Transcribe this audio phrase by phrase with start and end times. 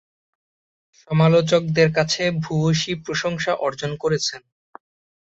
[0.99, 4.41] সমালোচকদের কাছে ভূয়সী প্রশংসা অর্জন করেছেন।